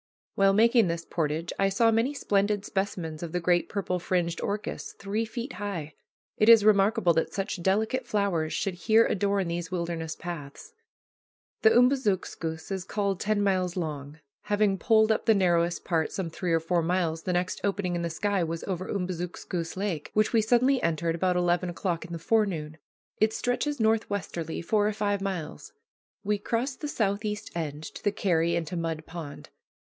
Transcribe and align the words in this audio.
While 0.33 0.53
making 0.53 0.87
this 0.87 1.05
portage 1.05 1.53
I 1.59 1.69
saw 1.69 1.91
many 1.91 2.15
splendid 2.15 2.65
specimens 2.65 3.21
of 3.21 3.33
the 3.33 3.39
great 3.39 3.69
purple 3.69 3.99
fringed 3.99 4.41
orchis, 4.41 4.93
three 4.93 5.25
feet 5.25 5.53
high. 5.61 5.93
It 6.37 6.49
is 6.49 6.65
remarkable 6.65 7.13
that 7.13 7.31
such 7.31 7.61
delicate 7.61 8.07
flowers 8.07 8.51
should 8.51 8.73
here 8.73 9.05
adorn 9.05 9.47
these 9.47 9.69
wilderness 9.69 10.15
paths. 10.15 10.73
The 11.61 11.69
Umbazookskus 11.69 12.71
is 12.71 12.83
called 12.83 13.19
ten 13.19 13.43
miles 13.43 13.77
long. 13.77 14.17
Having 14.45 14.79
poled 14.79 15.11
up 15.11 15.27
the 15.27 15.35
narrowest 15.35 15.85
part 15.85 16.11
some 16.11 16.31
three 16.31 16.51
or 16.51 16.59
four 16.59 16.81
miles, 16.81 17.21
the 17.21 17.33
next 17.33 17.61
opening 17.63 17.95
in 17.95 18.01
the 18.01 18.09
sky 18.09 18.43
was 18.43 18.63
over 18.63 18.89
Umbazookskus 18.91 19.77
Lake, 19.77 20.09
which 20.15 20.33
we 20.33 20.41
suddenly 20.41 20.81
entered 20.81 21.13
about 21.13 21.35
eleven 21.37 21.69
o'clock 21.69 22.05
in 22.05 22.11
the 22.11 22.17
forenoon. 22.17 22.79
It 23.19 23.33
stretches 23.33 23.79
north 23.79 24.09
westerly 24.09 24.63
four 24.63 24.87
or 24.87 24.93
five 24.93 25.21
miles. 25.21 25.73
We 26.23 26.39
crossed 26.39 26.81
the 26.81 26.87
southeast 26.87 27.51
end 27.53 27.83
to 27.83 28.03
the 28.03 28.11
carry 28.11 28.55
into 28.55 28.75
Mud 28.75 29.05
Pond. 29.05 29.49